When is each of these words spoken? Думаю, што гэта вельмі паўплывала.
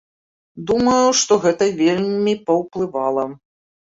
Думаю, 0.69 1.09
што 1.19 1.37
гэта 1.43 1.67
вельмі 1.81 2.33
паўплывала. 2.47 3.27